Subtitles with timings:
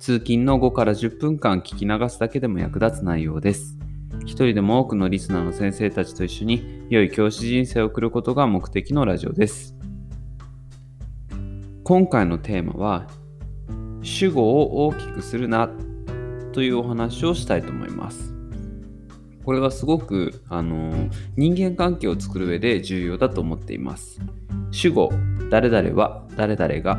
[0.00, 3.76] 通勤の5から10分間聞き流すだけでも役立つ内容です。
[4.22, 9.76] 一人でも多くのリスナーの先生たちと一緒に良い教師人生を送ることが目的のラジオです。
[11.84, 13.08] 今回のテーマは
[14.00, 15.68] 主語を大きくするな
[16.54, 18.34] というお話をしたいと思います。
[19.44, 24.18] これはすごくあの人間関係を作る上で重要だと思っています。
[24.70, 25.10] 主語
[25.50, 26.94] 誰々は誰々が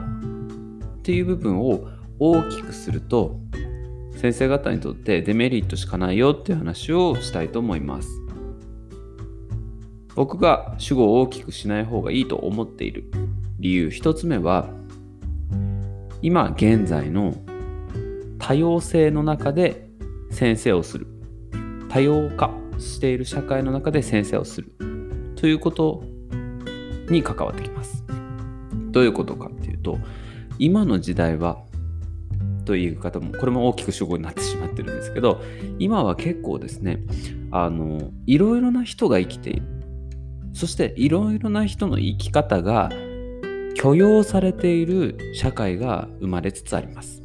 [1.00, 1.90] っていう部分を
[2.24, 3.40] 大きくすると
[4.16, 8.10] 先生方にとってデメリットしかないよっていう話をしたいと思います。
[10.14, 13.10] 僕が主語を大きくしない方がいいと思っている
[13.58, 14.70] 理由一つ目は
[16.22, 17.34] 今現在の
[18.38, 19.90] 多様性の中で
[20.30, 21.08] 先生をする。
[21.90, 24.72] 多様化している社会の中で先生をする。
[25.36, 26.04] ということ
[27.10, 28.04] に関わってきます。
[28.92, 29.98] どういうことかっていうと
[30.60, 31.64] 今の時代は
[32.72, 35.42] という方もこれも大きく主語になってしまってるんですけど
[35.78, 37.02] 今は結構ですね
[37.52, 39.64] あのいろいろな人が生きている
[40.54, 42.90] そしていろいろな人の生き方が
[43.76, 47.22] 許容されている社会が生まれつつあります。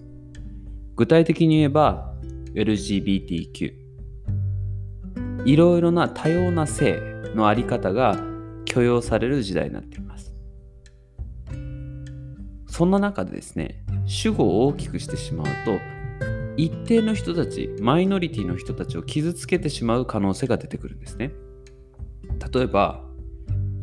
[0.97, 2.13] 具体的に言えば
[2.57, 3.73] LGBTQ
[5.45, 7.01] いろいろな多様な性
[7.37, 8.19] のあり方が
[8.65, 10.35] 許容される時代になっています。
[12.67, 15.79] そんな中でですね主語を大きくしてしまうと
[16.57, 21.33] 一定の人たちマイノリティの人たちを傷つけてしまう可能性が出てくるんですね。
[22.53, 23.05] 例えば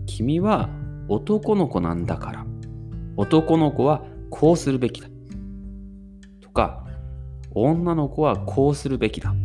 [0.07, 0.69] 君は
[1.07, 2.45] 男の子なんだから。
[3.16, 5.07] 男の子はこうするべきだ。
[6.41, 6.88] とか
[7.51, 9.35] 女の子はこうするべきだ。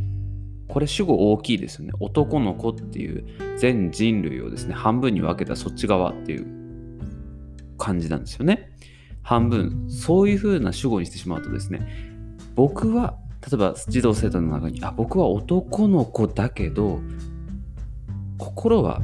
[0.69, 1.93] これ主語大きいですよね。
[2.01, 3.27] 男の子っていう
[3.59, 6.47] 全人類をですね半分に分けたそっち側っていう
[7.77, 8.71] 感じなんですよね。
[9.29, 11.87] 半分そういう風な主語にしてしまうとですね
[12.55, 17.03] 僕は例えば児童生徒の中にあ僕は男の子だけど
[18.39, 19.03] 心は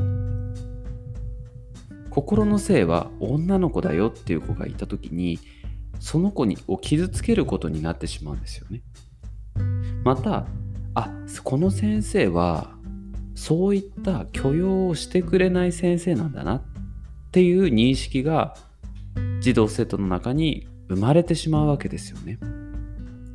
[2.09, 5.39] 心の性は女の子だよっていう子がいた時に
[6.01, 8.81] その子にを傷つけることになってしまうんですよね。
[10.05, 10.47] また
[10.95, 11.11] あ
[11.43, 12.71] この先生は
[13.35, 16.63] そういった許容をしてくれない先生なんだなっ
[17.31, 18.55] ていう認識が
[19.45, 22.39] 児童生徒の中に生まれてしまうわけですよね。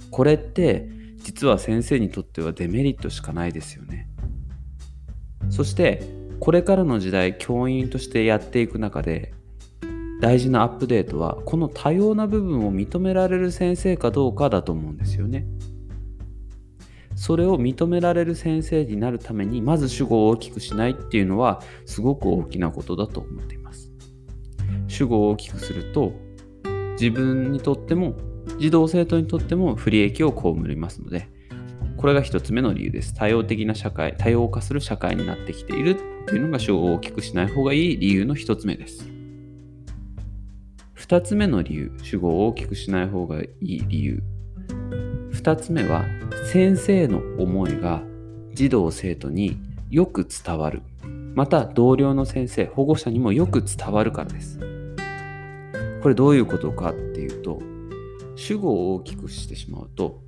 [0.09, 4.09] これって実は先生にとってはデメリットしかないですよね。
[5.51, 6.01] そして
[6.39, 9.35] これからの時代教員としてやっていく中で
[10.19, 15.45] 大事なアップデートはこの多様な部分を認められる先生かどうかだと思うんですよね。
[17.13, 23.58] それを認められる先生になるためにまず主語を大きくしないっていうのはすごく大きなことだと思っています。
[24.99, 26.11] 主語を大きくすると
[26.99, 28.15] 自分にとっても
[28.59, 31.29] 児童生徒にとっても不利益を被りますので
[31.95, 33.13] これが一つ目の理由です。
[33.13, 39.05] 多様的な社会、多様化する社会になってきているというのが主語を大きくしない方がいい理由の一つ目です。
[40.93, 44.23] 二つ目の理由、主語を大きくしない方がいい理由。
[45.31, 46.05] 二つ目は、
[46.53, 48.01] 先生の思いが
[48.53, 49.57] 児童生徒に
[49.89, 50.81] よく伝わる。
[51.35, 54.68] また同僚の先生、保護者にもよく伝わるからです。
[56.01, 57.61] これどういうことかっていうと、
[58.35, 60.21] 主語を大きくしてしまうと、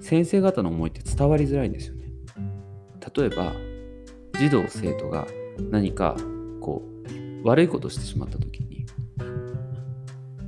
[0.00, 2.08] 先生方の思いって伝わりづらいんですよね。
[3.16, 3.52] 例えば
[4.38, 5.26] 児童生徒が
[5.70, 6.16] 何か
[6.60, 6.82] こ
[7.42, 8.86] う悪いことをしてしまった時に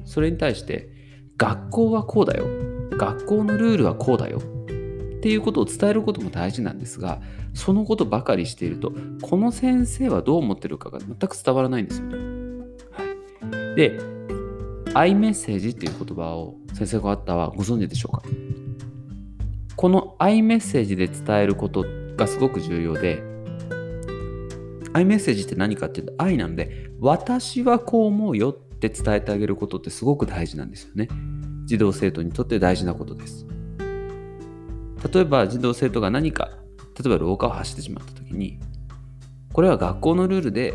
[0.04, 0.88] それに対して
[1.36, 2.46] 学校はこうだよ
[2.96, 4.40] 学校のルールはこうだよっ
[5.20, 7.20] ていうことを伝えることも大事なんですが
[7.54, 12.16] そのことばかりしているとこの先生はどう思ってるかが全く伝わらないんですよね。
[12.92, 13.98] はい、で
[14.94, 18.22] 「アイメッセージ」っていう言葉を先生方はご存知でしょうか？
[19.76, 21.84] この iMessage で伝えること
[22.16, 23.22] がすごく重要で
[24.92, 31.08] iMessage って何かっていうと愛なので私はこう思うよって伝えてあげることってすごく大事なんですよね。
[31.64, 33.46] 児童生徒にとって大事なことです。
[35.12, 36.50] 例えば児童生徒が何か
[37.02, 38.58] 例えば廊下を走ってしまった時に
[39.52, 40.74] これは学校のルールで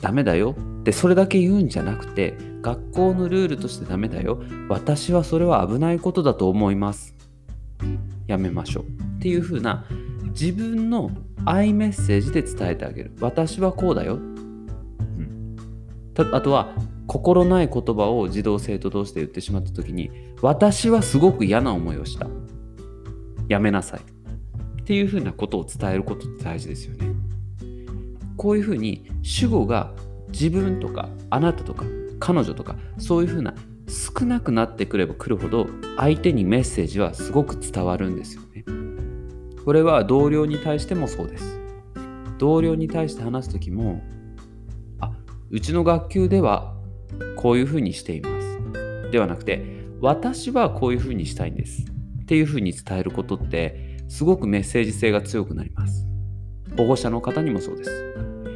[0.00, 2.34] ダメだよってそれだけ言うんじゃなくて
[2.68, 4.42] 学校のルールとしてダメだよ。
[4.68, 7.14] 私はそれは危ないことだと思います。
[8.26, 8.84] やめましょう。
[8.84, 8.86] っ
[9.20, 9.86] ていう風な
[10.38, 11.10] 自分の
[11.46, 13.12] アイメッセージで伝えてあげる。
[13.20, 15.56] 私はこうだよ、うん、
[16.32, 16.74] あとは
[17.06, 20.10] 心ない言葉を児童生徒同士で言ってしまった時に
[20.42, 22.26] 私はすごく嫌な思いをした。
[23.48, 24.00] やめなさい。
[24.00, 27.14] っていうふうなことを伝えることって大事ですよね。
[28.36, 29.94] こういうふうに主語が
[30.28, 31.86] 自分とかあなたとか
[32.18, 33.54] 彼女とかそういうふうな
[33.88, 35.66] 少なくなってくればくるほど
[35.96, 38.64] 相手にメッセージはすごく伝わるんですよね。
[39.64, 41.60] これは同僚に対してもそうです。
[42.38, 44.02] 同僚に対して話す時も
[45.00, 45.12] あ
[45.50, 46.74] うちの学級では
[47.36, 49.10] こういうふうにしています。
[49.10, 49.64] ではなくて
[50.00, 51.84] 私はこういうふうにしたいんです。
[52.22, 56.06] っていうふうに伝えることってすごくメッセージ性が強くなります。
[56.76, 58.14] 保護者の方にもそうです。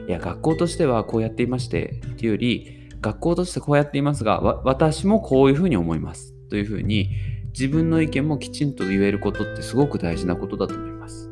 [0.09, 6.34] いや学校としてはこうやっていましてっていうより学校としてこうやっていますが私もこういうふうに思います。
[6.49, 7.10] というふうに
[7.52, 11.28] 自分の意見もきちんと言えることってすごく大事なことだと思います。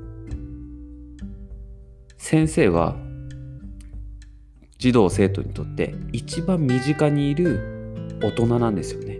[2.19, 2.96] 先生は
[4.78, 9.19] 児童生徒にとって一番身近にいる大人なんですよね。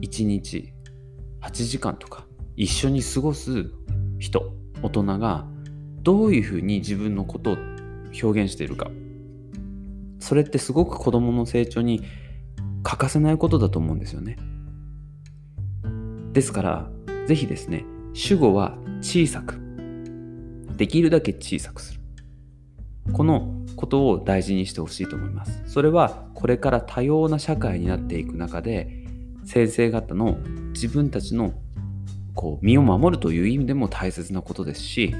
[0.00, 0.72] 1日
[1.40, 3.70] 8時間とか一緒に過ごす
[4.18, 4.52] 人
[4.82, 5.46] 大人が
[6.02, 7.56] どういうふうに自分のことを
[8.22, 8.90] 表現しているか。
[10.18, 12.02] それってすごく子どもの成長に
[12.82, 14.36] 欠かせないことだと思うんですよね。
[16.32, 16.90] ですから
[17.26, 19.60] 是非ですね主語は小さく
[20.76, 22.00] できるだけ小さくする。
[23.12, 25.62] このことを大事にしてほしいと思います。
[25.66, 29.04] それはこれから多様な社会になっていく中で
[29.44, 30.38] 先生方の
[30.72, 31.54] 自分たちの
[32.34, 35.14] こう身を守るという意味でも大切なことですし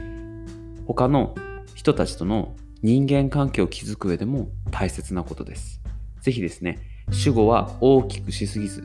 [0.87, 1.35] 他の
[1.75, 5.81] 人たちとの人間関係を築く上でも大切なことです。
[6.21, 6.79] ぜひですね、
[7.11, 8.85] 主語は大きくしすぎず、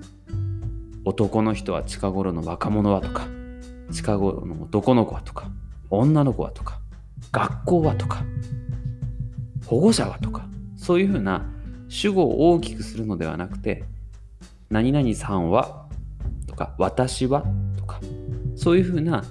[1.03, 3.27] 男の人は近頃の若者はとか、
[3.91, 5.49] 近頃の男の子はとか、
[5.89, 6.79] 女の子はとか、
[7.31, 8.23] 学校はとか、
[9.65, 10.45] 保護者はとか、
[10.77, 11.49] そういうふうな
[11.89, 13.83] 主語を大きくするのではなくて、
[14.69, 15.87] 何々さんは
[16.47, 17.43] とか、私は
[17.77, 17.99] とか、
[18.55, 19.23] そういうふうな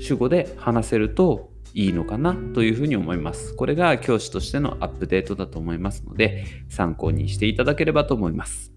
[0.00, 3.54] 主語で話せるといいのかなというふうに思います。
[3.56, 8.72] これが教師としてのアップデートだと思いますので、参考にしていただければと思います。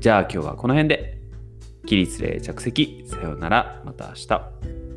[0.00, 1.20] じゃあ今日はこの辺で。
[1.86, 3.04] 起立例着席。
[3.06, 3.82] さようなら。
[3.86, 4.89] また明日。